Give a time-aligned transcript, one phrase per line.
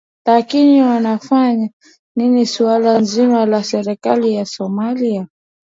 [0.25, 1.69] lakini wanafanya
[2.15, 5.27] nini suala zima la serikali ya somalia